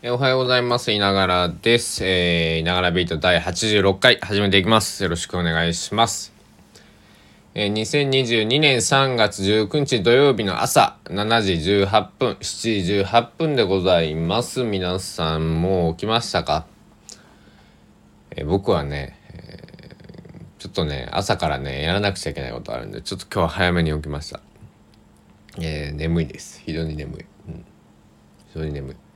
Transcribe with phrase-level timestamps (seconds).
[0.00, 0.92] えおはようございます。
[0.92, 2.04] いながらです。
[2.06, 5.02] えー、いながらビート第86回始めていきます。
[5.02, 6.32] よろしくお願いします。
[7.56, 14.62] えー、2022年3月19日土曜日の朝7時18分、7時18分でございます。
[14.62, 16.64] 皆さんもう起きましたか、
[18.30, 24.38] えー僕はね、えーちょっとね、朝からね、やらなくちゃいけないことあるんで、ちょっと今日は早めに起きました。
[25.60, 26.62] えー、眠いです。
[26.64, 27.26] 非常に眠い。
[27.48, 27.64] うん。
[28.52, 29.07] 非常に眠い。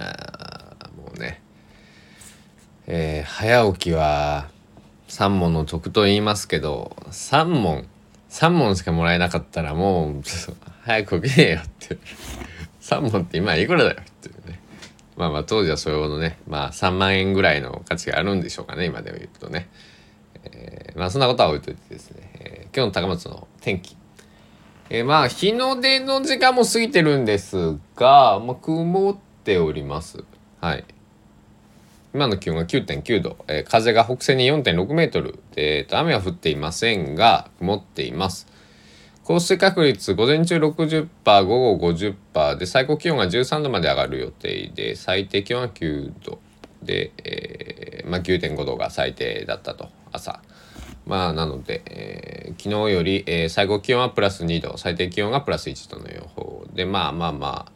[0.00, 1.40] あもうね、
[2.86, 4.48] えー早起きは
[5.08, 7.86] 三問の得と言いますけど三問
[8.28, 10.22] 三問しかもらえなかったらもう
[10.84, 11.98] 早く起きねえよって。
[12.80, 14.58] 三問って今いくらだよっていうね。
[15.16, 16.38] まあまあ当時はそれほどね。
[16.48, 19.68] まあ3万円ぐらいの価値があるんでしょうかね今で言うとね、
[20.44, 23.96] えーまあそんなことは置いといてですね、えー今日の高松の天気。
[24.88, 30.24] えーまあ日の出の時間も過ぎてるんですが、まあ、曇ってております。
[30.60, 30.84] はい。
[32.14, 35.38] 今の気温が9.9度、えー風が北西に4.6メートル。
[35.54, 38.46] で、えーと雨は降っていませんが曇っています。
[39.24, 41.08] 降水確率午前中60%
[41.46, 46.38] 午後50%で最高気温が13度まで上がる予定で最低気温は9度。
[46.82, 49.88] で、えーまあ、9.5度が最低だったと。
[50.10, 50.42] 朝。
[51.06, 54.76] まあなので、えー昨日より、えー最高気温はプラス2度。
[54.76, 56.66] 最低気温がプラス1度の予報。
[56.74, 57.71] でまあまあまあ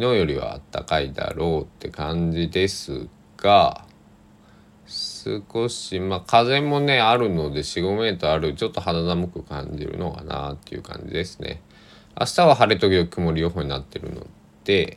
[0.00, 3.06] 昨日よりは暖かいだろうって感じです
[3.36, 3.84] が
[4.86, 11.60] 少しまあ風もねあるので45メートルあるちょっと肌寒く感じるのかなっていう感じですね。
[12.18, 14.26] 明日は晴れ時々曇り予報になってるの
[14.64, 14.96] で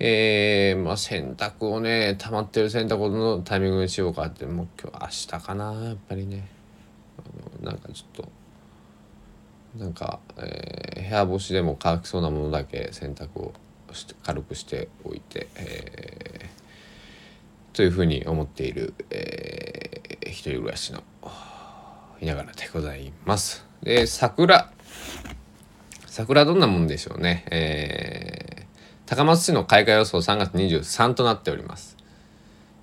[0.00, 6.48] えー、まあ洗濯をね溜まってる洗濯のタイミングにしようかってもう今日明日かなやっぱりね。
[7.16, 8.28] あのなんかちょっと
[9.78, 13.52] なんか、えー部屋干しでも乾きそうなものだけ洗濯を
[14.22, 16.60] 軽くしておいて、えー
[17.72, 21.02] というふうに思っている、えー一人暮らしの
[22.20, 23.64] いながらでございます。
[23.82, 24.70] で桜
[26.06, 27.44] 桜どんなもんでしょうね。
[27.50, 28.60] えー
[29.06, 31.96] 高松市の開花予想3月23となっております。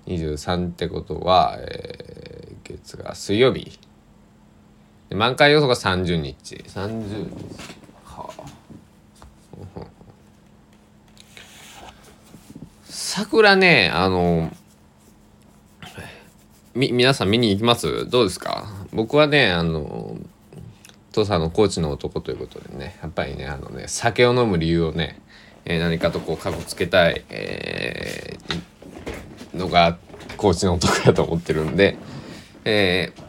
[0.06, 2.38] 23ってことは、えー
[2.76, 3.78] 月が水曜日
[5.08, 7.68] で満開予想が30日30日
[8.04, 8.57] はあ
[13.10, 14.54] 桜ねあの
[16.74, 18.06] み皆さん見に行きます？
[18.10, 18.66] どうですか？
[18.92, 20.18] 僕はねあの
[21.12, 25.22] 父さんの高知の男ということでねやっぱりねあのね酒を飲む理由をね、
[25.64, 29.96] えー何かとこうかこつけたい、えーのが
[30.36, 31.96] 高知の男だと思ってるんで、
[32.66, 33.28] えー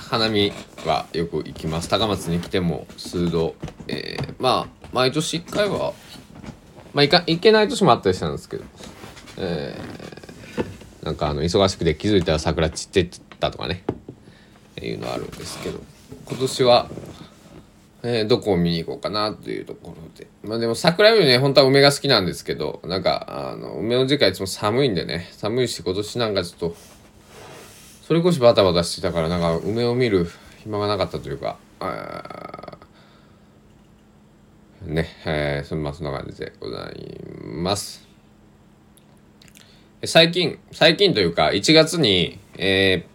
[0.00, 0.52] 花見
[0.84, 1.88] はよく行きます。
[1.88, 3.54] 高松に来ても数度、
[3.86, 5.92] えーまあ毎年1回は
[6.96, 8.64] まあ行か行けない年もあったりしたんですけど、
[9.36, 13.08] えーなんかあの忙しくて気づいたら桜散ってっ
[13.38, 13.84] たとかね、
[14.82, 15.78] いうのはあるんですけど。
[16.26, 16.88] 今年は、
[18.02, 20.26] えーどこを見に行こうかなというところで。
[20.42, 22.80] まあでも桜よりね本当は梅が好きなんですけど。
[22.82, 25.28] なんかあの梅の時期はいつも寒いんでね。
[25.32, 26.76] 寒いし今年なんかちょっと
[28.06, 30.30] それこそバタバタしてたからなんか梅を見る
[30.64, 31.58] 暇がなかったというか
[34.82, 38.06] ねえーそんなそんな感じでございます。
[40.04, 43.06] 最近最近というか1月にえ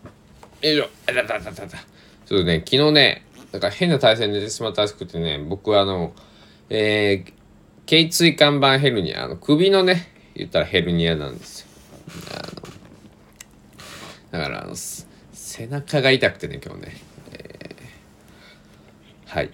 [0.61, 6.13] ー、よいしょあたたたたたちょっとね昨日ねなんか変な体勢に寝てしまったらしくてね僕はあの
[6.69, 7.33] えー、
[7.85, 11.67] 頸椎間板ヘルニアあの首のね言ったらヘルニアなんですよ。
[14.31, 16.97] だからあの背中が痛くてね今日ね、
[17.33, 19.49] えーはい。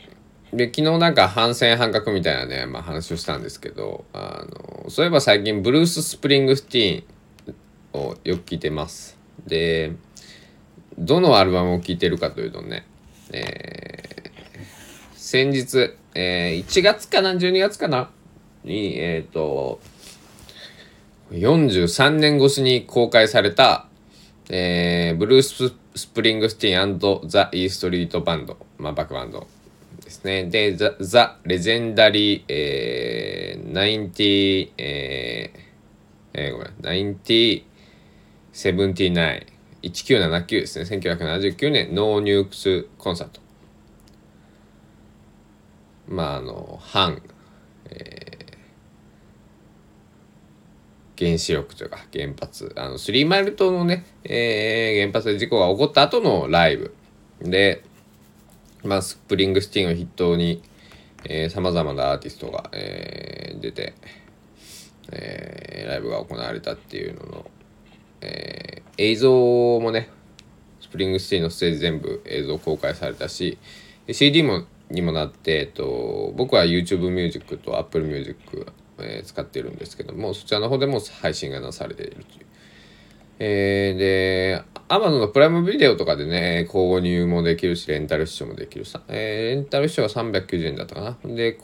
[0.58, 4.44] で昨日なんか反戦反核みたいなね、まあ、話をしたんですけどあ
[4.84, 9.18] のそういえば最近ブルース・スプリングスティーンをよく聞いてます。
[9.46, 9.94] で
[10.98, 12.86] どのアルバムを聴いてるかというとね、
[13.32, 14.08] えー
[15.14, 18.10] 先日、えー1月かな12月かな
[18.64, 19.80] にえっ、と
[21.32, 23.88] 43年越しに公開された
[24.50, 26.86] えーブルース・スプリングスティー
[27.26, 29.46] ンザ・ Eストリート・バンド、まあ、バックバンド。
[30.08, 30.46] ですね。
[30.46, 35.60] で、ザ・ザレジェンダリー、えー、90、えー
[36.34, 37.64] えーごめん、90、
[38.54, 39.46] 79、
[39.84, 40.86] 1979ですね。
[40.86, 43.42] 1979年、ノーニュークスコンサート。
[46.08, 47.22] まあ、あの、反、
[51.18, 56.96] 原子力というか原発あのスリーマイル島のね、えー原発で事故が起こった後のライブ
[57.42, 57.84] で、
[58.88, 60.64] まあ、スプリングスティーンを筆頭に、
[61.50, 63.94] さまざまなアーティストが、えー、出て、
[65.12, 67.52] えー、ライブが行われたっていうのの、
[68.22, 70.10] えー、映像もね
[70.80, 73.58] スプリングスティーンのステージ全部映像公開されたし
[74.12, 82.47] CD もにもなって、えっと、僕は YouTube ミュージックと Apple Music、えー、使ってるんですけどもそちらの方でも配信がなされているという。
[83.40, 89.02] えー、で、Amazon のプライムビデオとかでね、購入もできるし、レンタル視聴もできるさ。
[89.08, 91.36] えー、レンタル視聴が390円だったかな。
[91.36, 91.60] で、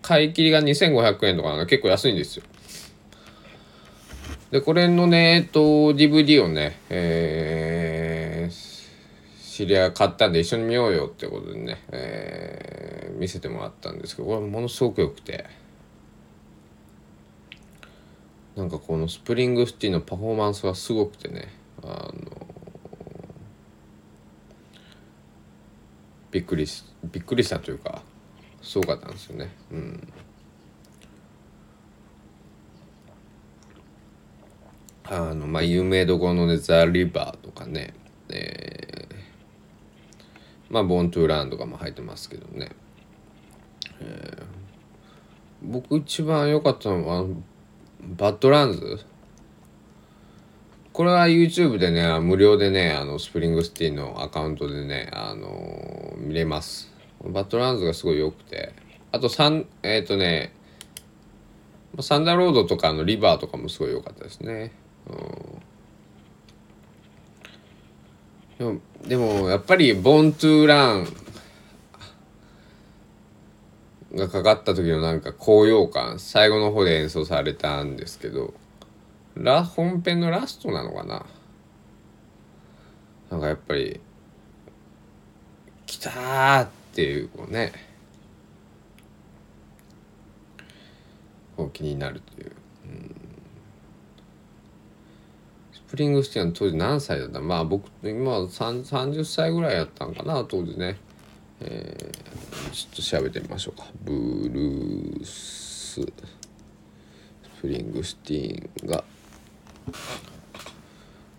[0.00, 2.44] 買い切りが2500円とか結構安いんですよ。
[4.50, 5.60] で、これのね、えっと、
[5.94, 15.61] DVD をね、えー、知り合い買ったんで一緒に見ようよってことでね、えー、見せてもらったんですけど、これものすごく良くて。
[18.56, 21.48] なんかこのスプリングシティのパフォーマンスがすごくてね
[21.82, 22.12] あの
[26.30, 28.02] びっくりしびっくりしたというか
[28.60, 29.50] すごかったんですよね。
[29.72, 30.12] うん。
[35.04, 37.92] あのまあ有名どころのね「ザ・リバー」とかね
[38.30, 39.14] えー、
[40.70, 42.70] まあ「ボン・トゥ・ラン」とかも入ってますけどね、
[44.00, 44.44] えー、
[45.62, 47.26] 僕一番良かったのは
[48.02, 48.98] バッドランズ？
[50.92, 56.92] これは YouTube でね、無料でね、あの、スプリングスティーンのアカウントでね、あのー、見れます。
[57.24, 58.74] バッドランズがすごい良くて。
[59.12, 60.52] あと、サン、えっ、ー、とね、
[62.00, 64.72] サンダーロードとかザ・リバーとかもすごい良かったですね。
[68.58, 71.06] うん、でも、でもやっぱり、ボントゥーラン
[74.14, 78.52] がかかった時のなんか高揚感最後の方で演奏されたんですけど
[79.34, 81.24] ラ本編のラストなのかな？
[83.30, 83.98] なんかやっぱり
[85.86, 87.72] 「来た!」っていうこうね
[91.56, 92.52] こう気になるという、
[92.84, 93.16] うん、
[95.72, 97.40] スプリングスティーンの当時何歳だった？
[97.40, 100.98] まあ僕今30歳ぐらいやったんかな当時ね。
[101.64, 103.86] えー、ちょっと調べてみましょうか。
[104.02, 106.00] ブルース。
[106.00, 106.00] ス
[107.60, 109.04] プリングスティーンが。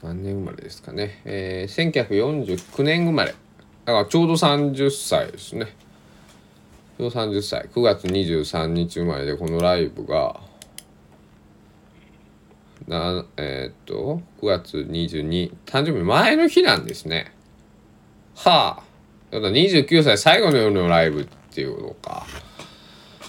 [0.02, 3.34] 何年生まれですかね、えー、1949年生まれ。
[3.86, 5.76] だからちょうど30歳ですね。
[6.98, 7.70] ちょうど30歳。
[7.74, 10.40] 9月23日生まれでこのライブが。
[12.88, 17.34] なえー、っと9月22誕生日前の日なんですね。
[18.36, 18.93] はあ。
[19.34, 22.28] ただ29歳最後の夜のライブっていうことか。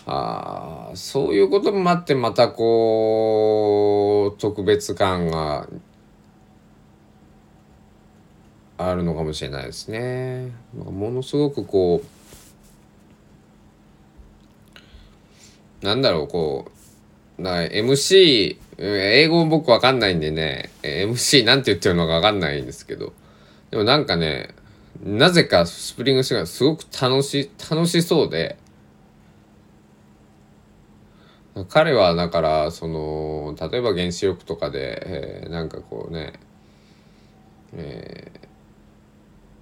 [0.06, 5.66] あそういうこともあってまたこう特別感が
[8.76, 10.52] あるのかもしれないですね。
[10.74, 12.02] ものすごくこ
[15.82, 16.70] うなんだろうこ
[17.38, 23.14] うな MC 英語僕わかんないんでね MC なんて言ってるのかわかんないんですけど
[23.70, 24.54] でもなんかね
[25.02, 28.56] なぜかスプリングシガーすごく楽し楽しそうで
[31.68, 36.32] 彼はだからその例えば原子力とかで、えー、なんかこうね、
[37.74, 38.30] え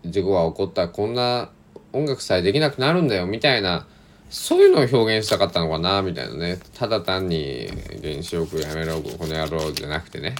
[0.05, 1.50] ー、事故が起こったらこんな
[1.93, 3.87] 音楽さえできなくなるんだよみたいな
[4.31, 6.58] そういうのを表現したかったのかなみたいなね。
[6.75, 7.69] ただ単に
[8.01, 10.34] 原子力やめろこの野郎じゃなくてね、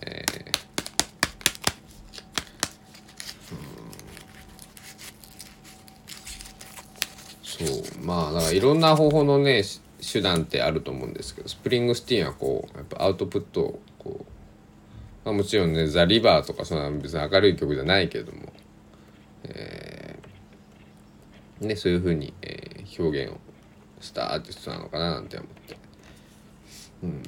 [0.00, 0.32] えー
[7.64, 9.62] そうまあだからいろんな方法のね
[10.02, 14.24] 手段ってあると思うんですけどスプリングスティーンはこうやっぱアウトプットをこう、
[15.24, 18.52] まあ、もちろんね「ザ・リバー」とかそん別に明るい曲じゃないけども、
[19.44, 23.38] えー、ねそういうふうに、えー、表現を
[24.00, 25.76] したアーティストなのかななんて思って、
[27.04, 27.22] うん、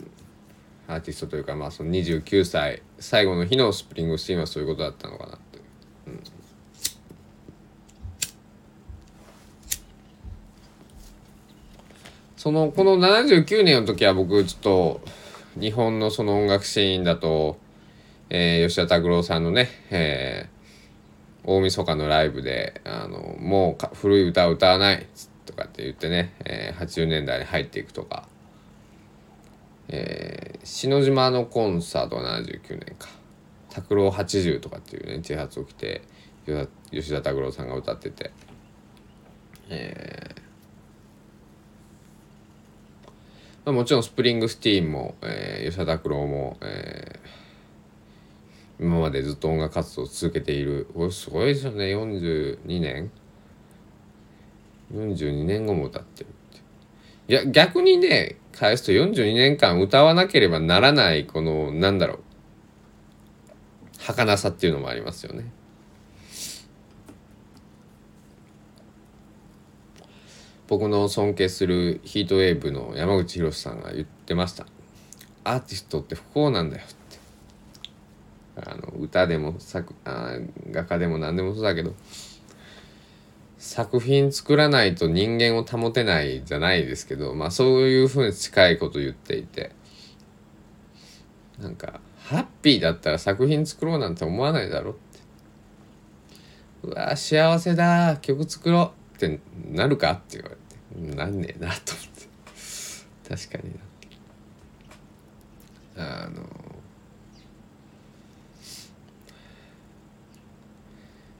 [0.88, 5.60] アーティストというかまあその29歳最後の日のスプリングスティーンはそういうことだったのかなって。
[6.08, 6.22] うん
[12.44, 15.00] そのこの79年の時は僕ちょっと
[15.58, 17.56] 日本のその音楽シーンだと、
[18.28, 25.06] えー、吉田拓郎さんのね、えー、大晦日のライブであのもう古い歌を歌わない
[25.46, 28.28] とかって言ってね、えー、80年代に入っていくとか、
[29.88, 33.08] えー、篠島のコンサートは79年か。
[33.70, 36.02] 拓郎80とかっていうね自発起きて
[36.90, 38.32] 吉田拓郎さんが歌ってて、
[39.70, 40.43] えー
[43.64, 50.86] まあ、もちろんスプリングスティーンも、えー、吉田拓郎も、えー、今までずっと音楽活動を続けている。
[50.94, 51.96] これすごいですよね。
[51.96, 53.10] 42年。
[54.92, 56.62] 42年後も歌ってるって。
[57.26, 62.18] いや逆にね返すと42年間歌わなければならないこのなんだろう。
[63.98, 65.50] 儚さっていうのもありますよね。
[70.74, 74.66] 僕の尊敬するヒートウェーブの山口博さんが言ってました。
[75.44, 76.88] アーティストって不幸なんだよっ
[78.56, 78.68] て。
[78.68, 80.32] あの歌でも作あ
[80.72, 81.94] 画家でも何でもそうだけど
[83.56, 89.70] 作品作らないと人間を保てないじゃないですけどまあそういうふうに近いこと言っていて。
[91.60, 95.00] なんかハッピーだったら作品作ろうなんて思わないだろって。
[96.82, 99.38] うわ幸せだ曲作ろうって
[99.70, 100.63] なるかって言われて。
[100.96, 101.40] なん。
[101.40, 102.34] ねえなと思って
[103.28, 103.74] 確かに
[105.96, 106.42] なあの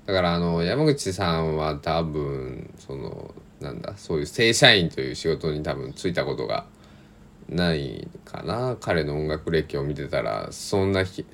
[0.06, 6.66] だからあの山口さんは多分そのなんだそういう正社員という仕事に多分ついたことが
[7.49, 8.76] ないかな。
[8.80, 11.25] 彼の音楽歴を見てたらそんなひ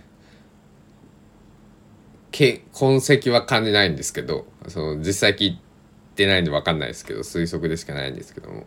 [2.31, 5.70] け痕跡は感じないんですけどその実際聞いて
[6.27, 8.67] ないんで分かんないですけど推測でしかないんですけども。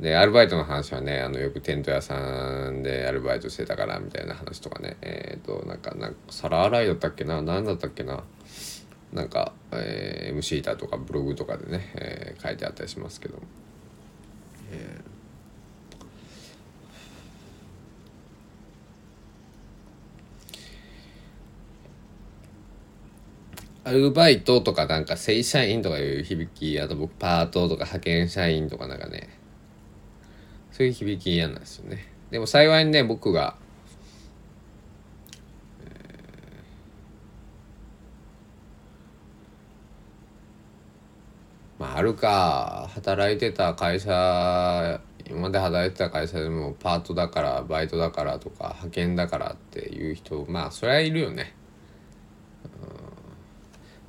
[0.00, 4.96] でアルバイトの話はねあのよくテント屋さんでアルバイトしてたからみたいな話とかね。
[5.02, 8.24] えっ、ー、となんかなんか皿洗いだったっけな何だったっけな。
[9.12, 13.40] なんか、えー、MC だとかブログとかでね、えー、書いてあったりしますけど、
[14.72, 15.13] えー
[23.86, 29.28] アルバイトとかなんか正社員とかいう響きあと僕パートとか派遣社員とかなんかね
[30.72, 32.06] そういう響き嫌なんですよね。
[32.30, 33.56] でも幸いにね僕が、
[41.78, 51.54] まああるか働いてた会社今まで働いてた会社でもパートだからバイトだからとか派遣だからっていう人まあそれはいるよね。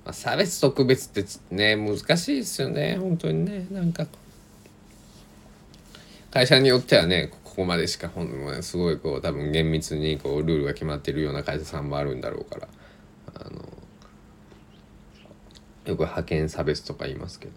[0.05, 4.05] まあ、差別特別ってね難しいですよね本当にねなんか
[6.29, 12.67] 会社によってはねここまでしかほんすごいこう多分厳密にこうルールが決まってるような会社さんもあるんだろうから
[13.33, 13.61] あの
[15.85, 17.53] よく派遣差別とか言いますけど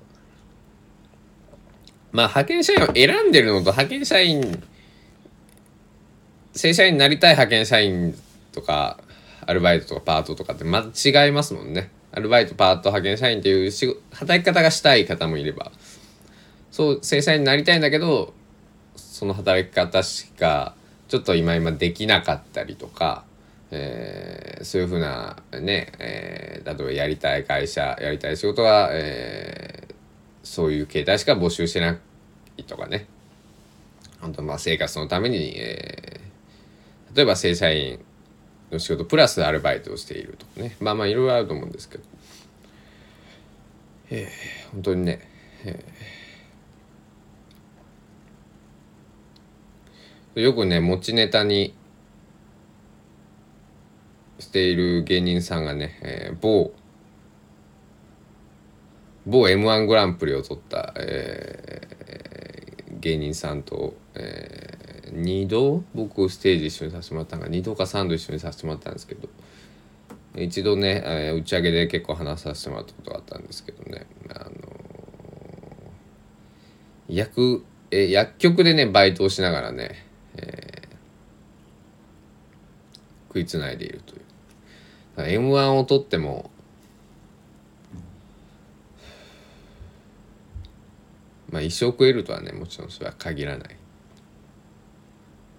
[2.12, 4.62] まあ派遣社員を選んでるのと派遣社員
[6.54, 8.14] 正社員になりたい派遣社員
[8.52, 8.98] とか
[9.44, 11.90] アルバイトとかパートとかってまず違いますもんね。
[12.12, 13.70] アルバイト、パート、派遣社員っていう
[14.12, 15.72] 働き方がしたい方もいれば、
[16.70, 18.32] そう、正社員になりたいんだけど、
[18.96, 20.74] その働き方しか、
[21.08, 23.24] ちょっと今今できなかったりとか、
[23.70, 29.94] えー、そういうふうなね、えー、例えばやりたい会社、やりたい仕事は、えー、
[30.42, 31.98] そういう形態しか募集してな
[32.58, 33.06] いとかね。
[34.20, 38.00] 本当まあ生活のために、えー、例えば正社員
[38.70, 40.76] の仕事プラスアルバイトをしているとかね。
[40.80, 42.04] まあまあいろいろあると思うんですけど。
[44.10, 45.20] えー、本当にね、
[45.64, 51.74] えー、よくね持ちネタに
[54.38, 56.72] している芸人さんがね、えー、某
[59.26, 64.77] 某 m 1グランプリを取った、えー、芸人さんと、えー
[65.12, 69.28] 2度僕ステージ一緒にさせてもらったのが2度か3度一緒にさせてもらったんですけど
[70.36, 74.06] 一度ね、え、打ち上げで結構話させてもらったことがあったんですけどね。
[74.28, 74.50] あの、
[77.08, 80.88] 薬え薬局でねバイトをしながらね、えー、
[83.28, 84.22] 食いつないでいるという。
[85.16, 86.50] m 1を取っても
[91.50, 93.77] まあ一生食えるとはねもちろんそれは限らない。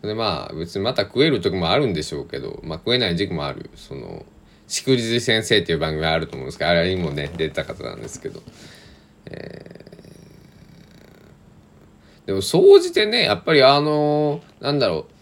[0.02, 4.26] でまあ別にまた食える時もあるんでしょうけど、まあ、食えない時期もあるその
[4.68, 8.42] 「しくじり先生」っていう番組があると思うんですけどあれにもね出た方なんですけど、
[9.26, 15.14] えー、でも総じてねやっぱりあのなんだろう。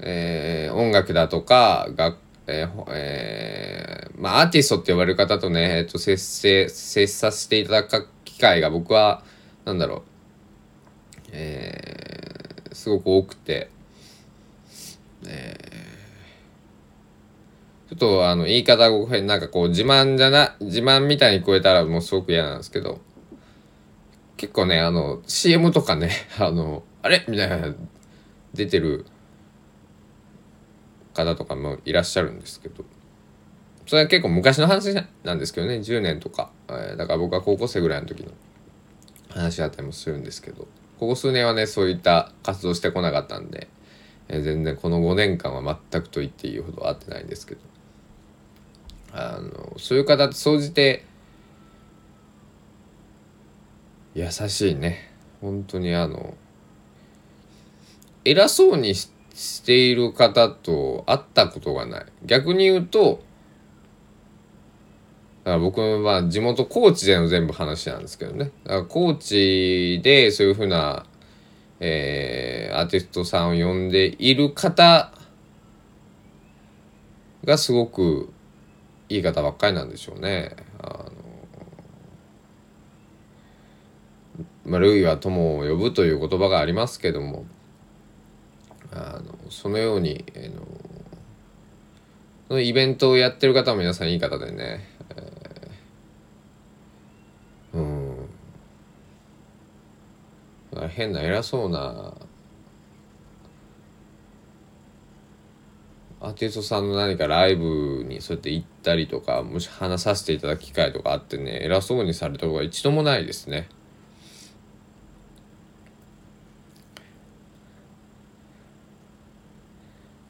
[0.00, 9.22] えー、音楽だとか学えーえー、まあアーティストって呼ばれる方とね、えー、と接せ接させていただく機会が僕は
[9.64, 10.02] なんだろう。
[11.32, 12.37] えー
[12.78, 13.70] すごく多くて、
[15.26, 23.00] えー、ちょっとあの言い方が変なんかこう自慢じゃな自慢みたいに聞こえたらもうすごく嫌なんですけど。
[24.36, 27.24] 結構ねあの CM とかね あのあれ？
[27.26, 27.74] みたいな
[28.54, 29.04] 出てる
[31.14, 32.84] 方とかもいらっしゃるんですけど。
[33.88, 34.94] それは結構昔の話
[35.24, 38.30] なんですけどね10年とか、えー、だから僕は高校生ぐらいの時の
[39.30, 40.68] 話だったりもするんですけど。
[40.98, 43.68] ここ数年はねそういった活動してこなかったんで、
[44.28, 47.60] えー、全然この5年間は全くと言っていいほど会ってないんですけど。
[49.12, 51.04] あのそういう方って総じて
[54.14, 55.10] 優しいね。
[55.40, 56.34] 本当にあの
[58.24, 59.10] 偉そうにし
[59.64, 62.06] ている方と会ったことがない。
[62.24, 63.22] 逆に言うと
[65.48, 71.06] から僕は地元高知での全部話なんですけどねだから高知でそういうふうな、
[71.80, 75.12] えー、アーティストさんを呼んでいる方
[77.44, 78.32] がすごく
[79.08, 80.54] いい方ばっかりなんでしょうね。
[80.82, 81.12] あの
[84.66, 87.46] まあ、ルイは友を呼ぶという言葉がありますけども
[88.92, 90.66] あのそのように、えー、の
[92.48, 94.86] そのイベントをやってる方も皆さんいい方でね、
[95.16, 102.14] えー、変な偉そうな
[106.20, 113.68] アーティストさんの何かライブにそうやって行ったりとかもし話させていただく機会とかあってね偉そうにされたことが一度もないですね。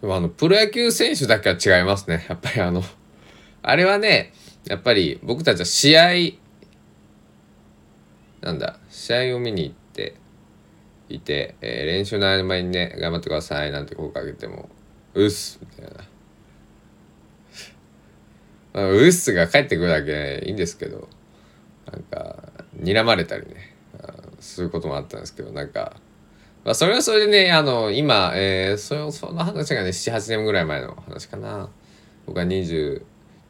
[0.03, 2.83] でもあのプロ野球選手だけは違いますねやっぱりあの
[3.62, 4.33] あれはね
[4.67, 6.38] やっぱり僕たちは試合
[8.41, 10.15] なんだ試合を見に行って
[11.09, 14.69] いて、えー、練習の合間にね頑張ってくださいなんて声かけても
[15.15, 16.05] うっすみたいな。
[18.73, 21.09] まあ、うっすが帰ってくるだけいいんですけど、
[21.91, 23.75] なんか、睨まれたりね、
[24.41, 25.97] することもあったんですけど、なんか、
[26.65, 31.71] まあ、それはそれでね、あの、今、えー、そその話がね、7、8年ぐらい前の話かな。
[32.27, 33.03] 僕は22、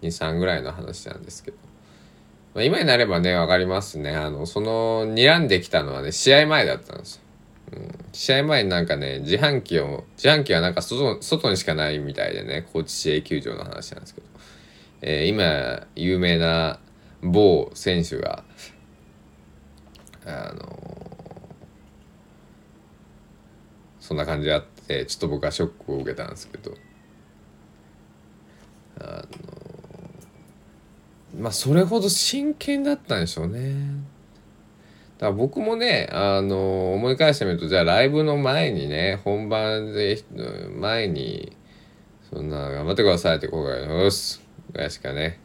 [0.02, 1.56] 3ぐらいの話なんですけど。
[2.54, 4.14] まあ、今になればね、わかりますね。
[4.14, 7.22] あの、その、睨んできたのはね、試合前だったんですよ。
[8.12, 14.26] 試合前になんかね自販機を自販機はなんか外外にしかないみたいでね高知市営球場の話なんですけど、
[15.02, 16.80] えー、今有名な
[17.22, 18.44] 某選手が
[20.28, 21.08] あの、
[23.98, 26.74] そんな感じであってちょっと僕はショックを受けたんですけど
[29.00, 29.24] あ
[31.34, 34.17] の、まあそれほど真剣だったんでしょうね。
[35.18, 40.22] だ僕もね、あの、思い返してみると、じゃあライブの前にね、本番で、
[40.76, 41.56] 前に、
[42.30, 44.40] そんな、頑張ってくださいって声が、よし、
[44.72, 45.40] ぐらいしかね、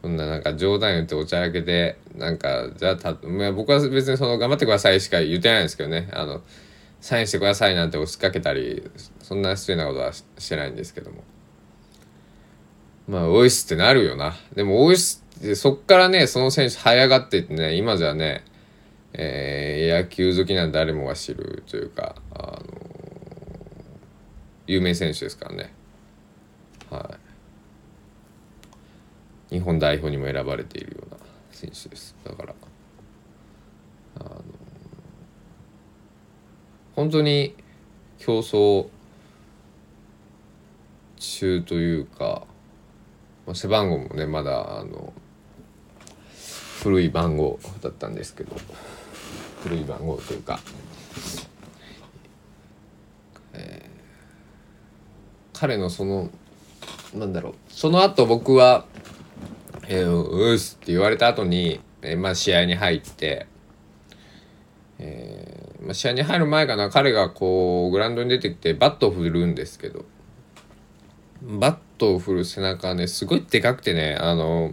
[0.00, 6.42] そんななんか冗談言っておちゃらけて、なんか、じゃあた、まあ、僕は別にその、頑張ってくださいしか言ってないんですけどね、あの、
[7.00, 8.90] サインしてくださいなんて押しかけたり、
[9.22, 11.24] そんな失礼なことはしてないんですけども。
[13.06, 14.34] まあ、おいっすってなるよな。
[14.54, 18.44] でも、おいっすって、そっからね、その選手這い上がっていってね、今じゃね、
[19.12, 22.60] えー、野球好きなん誰もが知るというか、あの、
[24.66, 25.72] 有名選手ですからね。
[26.90, 27.18] は
[29.50, 29.54] い。
[29.54, 31.18] 日本代表にも選ばれているような
[31.50, 32.14] 選手です。
[32.24, 32.54] だから、
[34.20, 34.42] あの、
[36.94, 37.54] 本当に
[38.18, 38.88] 競争
[41.16, 42.46] 中というか、
[43.46, 45.12] まあ、背番号もねまだあの
[46.82, 48.56] 古い番号だったんですけど
[49.62, 50.60] 古い番号というか、
[53.54, 56.30] えー、彼のその
[57.14, 57.54] なんだろう。
[57.68, 58.86] その後僕は
[59.88, 63.46] 「えー、うっす」って言われた後に、えー、まあ試合に入って、
[64.98, 66.90] えーまあ、試合に入る前かな。
[66.90, 70.04] 彼がこうグラウンドに出てきてバットを振るんですけど。
[71.40, 74.72] バットを振る背中ねすごいでかくてねあの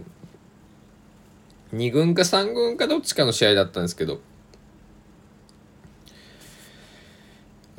[1.72, 4.20] 2軍か3軍かどっちかの試合だったんですけど。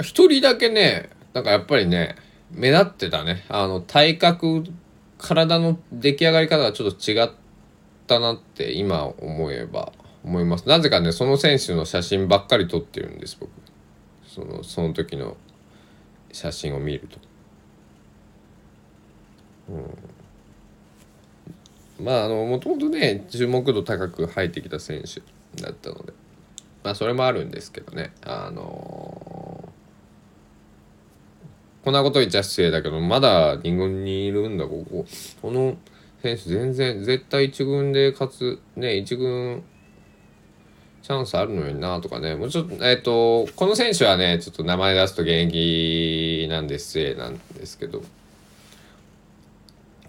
[0.01, 2.15] 一人だけね、なんかやっぱりね、
[2.51, 3.45] 目立ってたね。
[3.49, 4.63] あの、体格、
[5.17, 7.29] 体の出来上がり方がちょっと違っ
[8.05, 9.91] たなって今思えば
[10.23, 10.67] 思います。
[10.67, 13.49] なぜかね、その選手の写真ばっかり撮ってるんです、僕。
[14.27, 15.35] その、その時の
[16.31, 17.17] 写真を見ると。
[21.99, 22.05] うん。
[22.05, 25.21] まあ、あの、もともとね、注目度高く入ってきた選手
[25.61, 26.13] だったので、
[26.83, 29.66] まあ、それもあるんですけどね、あのー
[31.83, 35.05] こんなこと言っちゃ失礼だけど、まだ2軍にいるんだ、ここ。
[35.41, 35.77] この
[36.21, 39.63] 選手全然、絶対1軍で勝つ、ね、1軍、
[41.01, 42.35] チャンスあるのになとかね。
[42.35, 48.01] もうちょっと、えっ、ー、と、この選手はね、ちょっと名前出すと現役なんで失礼なんですけど、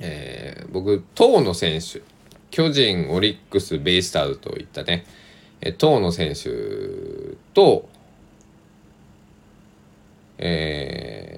[0.00, 2.02] えー、僕遠野選手
[2.50, 5.04] 巨人オリックスベイスターズといったね
[5.78, 6.50] 遠野選手
[7.52, 7.88] と、
[10.38, 11.38] え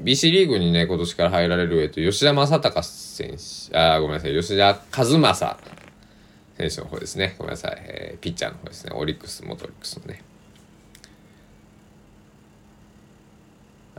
[0.00, 3.36] BC リーグにね今年から入られる、えっと、吉田正尚選
[3.70, 5.58] 手あごめんなさい吉田和正
[6.56, 10.22] 選手の方ですねごめんなさい、えー、ピッチャーの方ですねオリックス元オリックスのね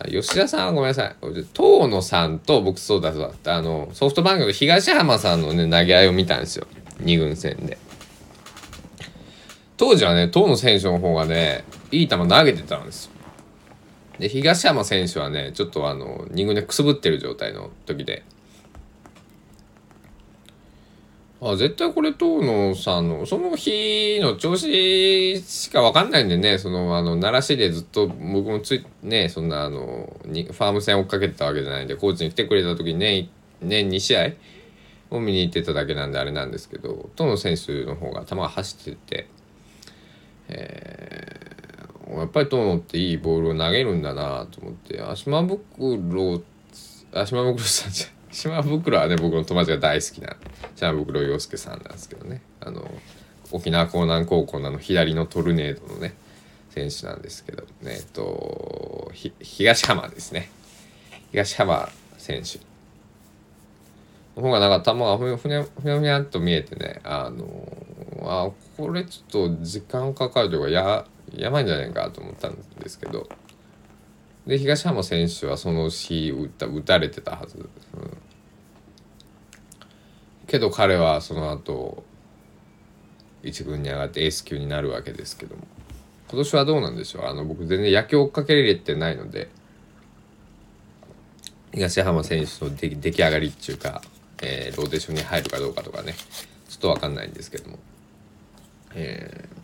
[0.08, 1.16] 吉田さんはごめんなさい。
[1.54, 3.56] 遠野さんと僕そうだそうだった。
[3.58, 6.66] あの、ソフトバンクの東浜さんのね、投げ合いを見たんですよ。
[7.02, 7.78] 2軍戦で。
[9.76, 13.12] 当時はね、遠野選手の方がね、いい球投げてたんですよ。
[14.20, 18.24] で、東浜選手はね、ちょっとあの、2軍でくすぶってる状態の時で。
[21.42, 33.30] あ絶対これ遠野さんのその日の調子しか分かんないんでねそのあの奈良市でずっと僕もついねそんなあのファーム戦追っかけてたわけじゃないんでコーチに来てくれた時にね
[33.62, 34.32] 年2試合
[35.12, 39.30] を見に行ってただけなんであれなんですけど遠野選手の方が球が走ってて、
[40.50, 41.59] えー、
[42.18, 45.02] やっぱり遠野っていいボールを投げるんだなと思って。
[45.02, 46.42] 足間袋
[47.14, 50.36] 足間袋さんじゃ島袋はね僕の友達が大好きな
[50.76, 52.42] 島袋洋介さんなんですけどね。
[52.60, 52.90] あの
[53.52, 56.14] 沖縄江南高校の左のトルネードのね
[56.70, 57.68] 選手なんですけどね。
[57.86, 60.50] えっと東浜ですね。
[61.32, 62.60] 東浜選手。
[64.36, 67.46] の方がなんか球がふにゃふにゃふにゃふにゃっと見えてねあの
[68.22, 73.30] あこれちょっと時間かかるというかややばいんじゃないかと思ったんですけど。
[74.48, 77.68] で東浜選手はその日打た打たれてたはず、うん、
[80.48, 82.04] けど彼はその後
[83.44, 85.68] 一軍に上がってエース級になるわけですけども。
[86.30, 87.26] 今年はどうなんでしょう？
[87.26, 89.50] あの僕全然野球追っかけれてないので。
[91.72, 94.02] 東浜選手の出来上がりっていうか、
[94.42, 96.16] えー、ローテーションに入るかどうかとかね。
[96.68, 97.78] ちょっと分かんないんですけども、
[98.96, 99.59] えー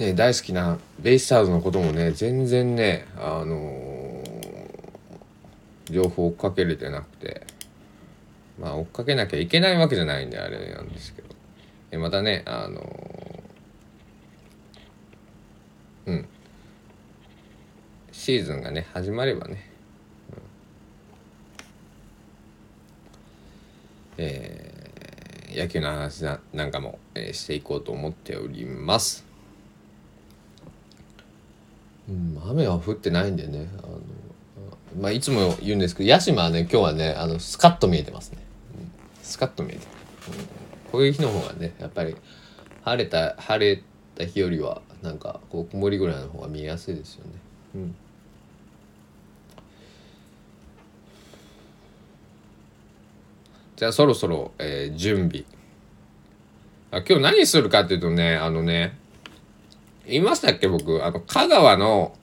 [0.00, 7.46] ね、大好きなベイスターズのこともね全然ねあのー、情報追っかけれてなくて
[8.58, 11.28] まあ追っかけなきゃいけないわけじゃないんであれなんですけど。
[11.90, 16.28] でまたねあのー、うん。
[18.10, 19.70] シーズンがね始まればね、
[20.30, 20.42] うん、
[24.16, 29.28] えー、野球の話なんかも、えー、していこうと思っております。
[32.48, 34.00] 雨は降ってないんでねあの、
[35.00, 38.38] まあ、いつも言うんですけど屋島はね今日はねあのスカッと見えてますね、
[38.78, 38.90] うん、
[39.22, 39.86] スカッと見えて、
[40.28, 42.16] うん、こういう日の方がねやっぱり
[42.82, 43.82] 晴れた晴れ
[44.16, 47.30] た日よりはなんかこう曇りぐらいの方が見えやすいですよね。
[47.76, 47.94] うん。
[53.76, 55.44] じゃあそろそろ、えー、準備。
[56.90, 58.98] あ今日何するかっていうとねあのね
[60.10, 62.16] 言いましたっけ僕、あの、香川の、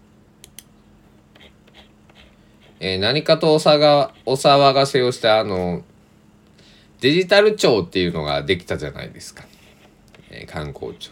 [2.81, 5.83] えー、何かとおさが、お騒がせをしたあの、
[6.99, 9.45] デジタル庁っていうのができたじゃないですか。
[10.29, 11.11] えー、観光庁。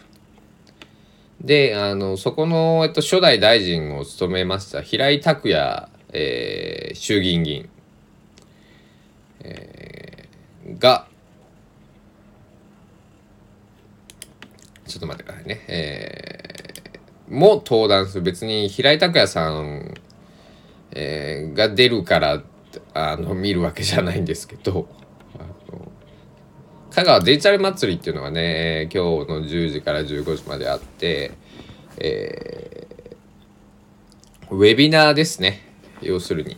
[1.40, 7.68] で、あの、そこの、えっと、初代大臣を務めました平井拓也、えー、衆議院議員、
[9.40, 11.08] えー、が、
[14.86, 15.64] ちょっと待ってくださいね。
[15.68, 16.15] えー、
[17.36, 18.22] も登壇する。
[18.22, 19.94] 別に平井拓也さん、
[20.92, 22.42] えー、が出るから、
[22.94, 24.88] あの、見るわけじゃないんですけど、
[26.90, 31.32] 香川デジタル祭りっていうのがね、今日の10時から15時まであって、
[31.98, 35.60] えー、ウェビナーですね。
[36.00, 36.56] 要するに。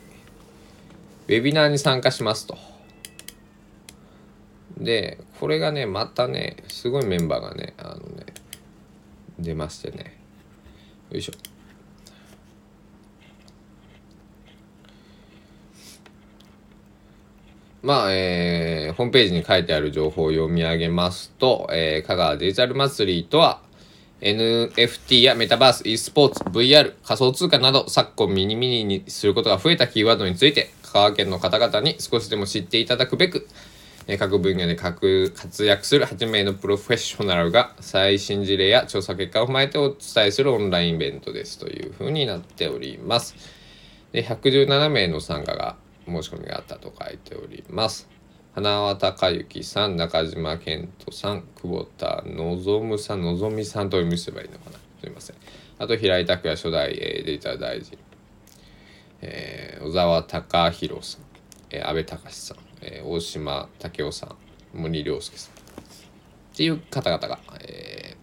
[1.27, 2.57] ウェビナーに参加しますと。
[4.81, 8.27] でこれがねまたねすごいメンバーがねあのね
[9.38, 10.17] 出ましてね
[11.11, 11.33] よいしょ。
[17.83, 23.62] まあ、えー、ホームページに書いてある情報を読み上げますと、えー、香川デジタル祭りとは、
[24.21, 33.47] NFT やメタバース、e スポーツ、VR、仮想通貨など昨今ミニミニにすることが増えたキーワードについて、香川県の方々に少しでも知っていただくべく、
[34.16, 35.33] 各分野で活
[35.64, 43.35] 躍する8名のプロフェッショナルが最新事例や調査結果を踏まえてお伝えするオンラインイベントですというふうになっております。
[44.12, 48.09] で117名の参加が申し込みがあったと書いております。
[48.55, 54.79] 花輪隆之さん、中島健人さん、久保田望さん、のぞみさんとお読みすればいいのかな。
[55.01, 55.37] すいません。
[55.79, 57.97] あと、平井拓也初代、え、デジタル大臣。
[59.21, 61.21] えー、小沢隆弘さん、
[61.71, 64.37] えー、安倍隆さん、えー、大島武雄さん
[64.75, 68.17] 森良介さんっていう方々が、え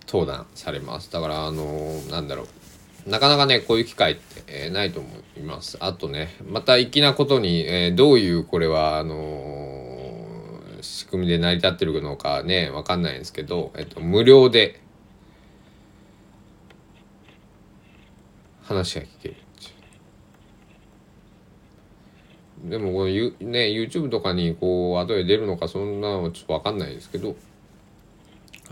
[0.00, 1.10] ー、登壇されます。
[1.10, 2.46] だからあのー、なんだろう。
[3.06, 5.78] なかなかねこういう機会って、えー、ないと思います。
[5.80, 14.80] あとねまた粋なことに、えー、どういうこれはあのー、仕組みで成り立ってるのかねわかんないんですけど、えっと、無料で
[18.62, 19.36] 話が聞ける。
[22.64, 23.32] でもこの、ね、
[23.68, 27.34] YouTube とかにこう後で出るのかそんなのはちょっと分かんないですけど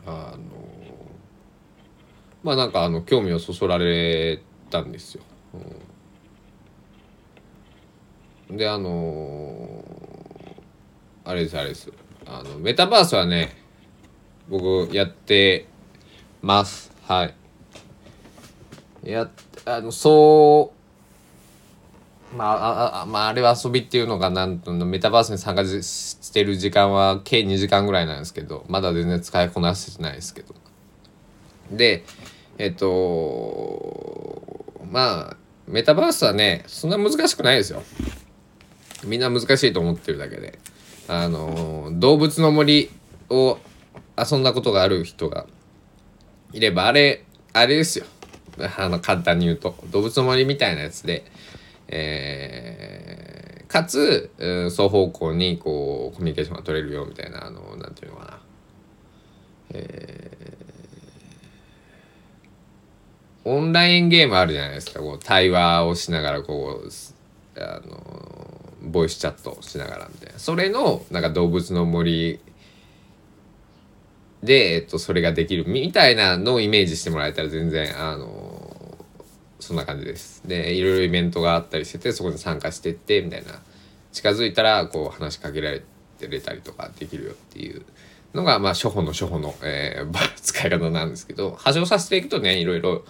[0.07, 0.39] あの
[2.43, 5.23] まあなんかあの興味をそそられたんですよ。
[8.51, 9.85] うん、であの
[11.25, 11.93] あれですあれです。
[12.27, 13.57] あのメタバースはね
[14.49, 15.67] 僕やって
[16.43, 16.93] ます。
[17.07, 17.35] はい。
[19.03, 19.31] や
[19.65, 20.78] あのそう
[22.37, 30.55] まああまああれは遊びっていうのがなんとメタバースに参加してる時間は計2時間ぐらいなんですけどまだ全然使いこなせてないですけど。
[31.71, 32.05] で
[32.59, 35.37] えっとまあ
[35.67, 37.83] メタバースはねそんな難しくないですよ。
[39.05, 40.59] みんな難しいと思ってるだけで。
[41.11, 42.91] あの動物の森
[43.31, 43.59] を
[44.19, 45.47] 遊んだことがある人が
[46.53, 48.05] いればあれあれですよ。
[48.77, 51.25] あの簡単に言うと動物の森みたいなやつで
[51.89, 54.31] えー、かつ、
[54.71, 58.41] 双方向にこうコミュニケーションが取れるよみたいなあのなんていうのかな。
[59.71, 65.01] えー、オンラインゲームあるじゃないですか。
[65.01, 66.89] こう対話をしながらこう
[67.61, 70.39] あのボイスチャットしながらみたいな。
[70.39, 72.41] それのなんか動物の森
[74.43, 78.58] で、えっと、それができるみたいなのをイメージしてもらえたら全然あの
[79.61, 80.43] そんな感じです。
[80.47, 83.61] でいろいろイベントがあったりしててそこに参加してってみたいな
[84.13, 85.83] 近づいたらこう話しかけられ
[86.19, 87.85] てれたりとかできるよっていう
[88.35, 93.05] のがまあ初歩の初歩の、えー、 使い方なんですけど波状させていくとねいろいろ、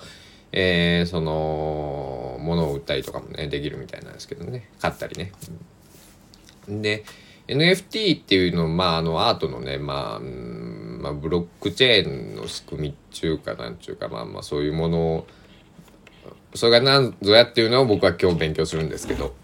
[0.52, 5.32] えー、その物を売ったりとかもねできるみたいなんですけどね買ったりね。
[6.68, 7.04] で
[7.48, 15.26] NFT っていうのまああのアートのねまあ、まあ、ブロックチェーンの仕組みっていうかなんちゅうかまあまあそういうものを
[16.54, 19.34] それが何ぞやっていうのを僕は今日勉強するんですけど、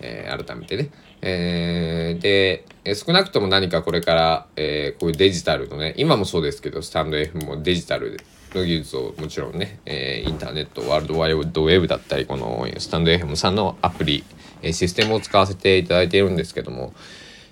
[0.00, 0.90] えー、改めてね。
[1.20, 8.20] えー、で、少なくとも何かこれから、えー、こういうデジタルのね、今もそうですけど、スタンド F もデジタル
[8.54, 14.24] の技術をもちろんね、えー、インターネット、ワールドワイドウェブだったり、このスタンド FM さんのアプリ、
[14.62, 16.92] えシステムを使わせていただいているんですけども、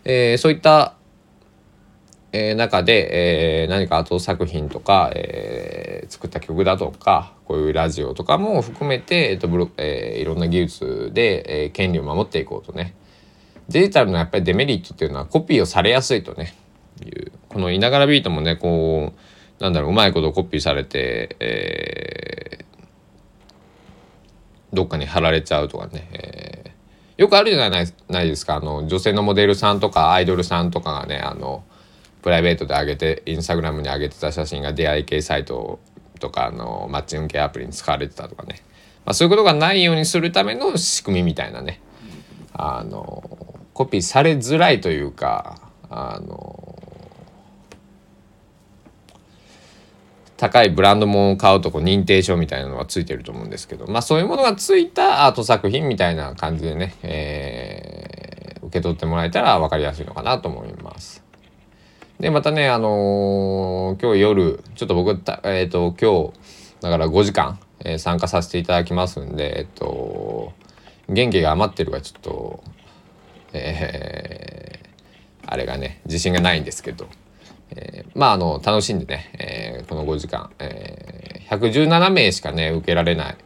[0.05, 0.96] えー、そういった、
[2.39, 12.95] えー、中で、えー、何か後作品とか、えー、作った曲だとかこういうラジオとかも含めて、えーとブロえー、いろんな技術で、えー、権利を守っていこうとね。
[13.69, 16.55] デジタルのやっぱりデメリットっていうのはコピーをされやすいとね。
[17.05, 19.13] いうこの「いながらビート」もねこ
[19.59, 26.57] うなんだろううまいことコピーされて、えー、どっかに貼られちゃうとかね、えー
[27.17, 28.57] よくあるじゃないないですか。
[28.57, 31.65] あの女性のモデルさんとかアイドルさんとかがねあの
[32.27, 35.79] プライベートで上げてインスタグラムに上げてた写真が出会い系サイト
[36.19, 38.65] とかのマッチング系アプリに使われてたとかね、
[39.05, 41.81] まあ、そういうことがないようにするための仕組みみたいなね
[42.53, 46.83] あのコピーされづらいというかあの
[50.37, 61.26] 高いブランドも買うとこ認定証みたいなのがついてると思うんですけどまあそういうものがついたアート作品みたいな感じでね、えー、受け取ってもらえたら分かりやすいのかなと思います。
[62.21, 70.53] でまたねあのー、今日夜ちょっと僕えっ、ー、と今日だから5時間、えー、参加させていただきますんでえっ、と
[71.09, 72.65] 元気が余ってるかちょっと
[73.53, 77.07] えー、あれがね自信がないんですけど。
[77.71, 79.31] えー、まああの楽しんでね、
[79.81, 83.37] えー、この5時間、えー、117名しかね受けられない、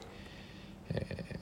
[0.90, 1.38] え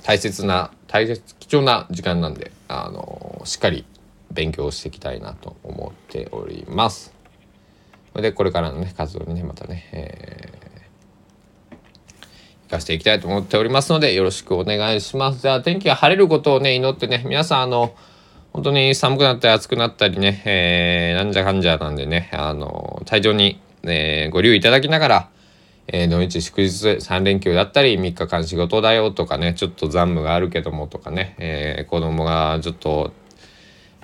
[0.00, 3.84] ー、大切な大切貴重な時間なんであのしっかり
[4.30, 7.14] 勉強していきたいなと思っております。
[8.14, 11.76] でこれからのね活動にねまたね、えー、
[12.64, 15.42] 生かしていきたいと思っておりますのでよろしくお願いします。
[15.42, 17.94] じゃあ天気が晴れることをね祈ってね皆さんあの
[18.52, 25.30] 本当に寒くなったり暑くなったりね、えー、なんじゃかんじゃなんでね、あの、体調に、えー、ご留意いただきながら、
[25.86, 33.12] えー、土日祝日3連休だったり3日間仕事だよとかね、ちょっと残務があるけどもとかね、えー、子供がちょっと、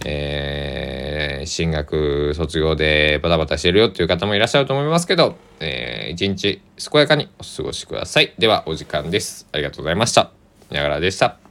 [0.04, 8.34] えー、進学卒業でバタバタしてるよっていう方もいらっしゃると思いますけど、えー一日健やかにお過ごしください。
[8.38, 9.46] ではお時間です。
[9.52, 10.30] ありがとうございました。
[10.70, 11.43] ながらでした。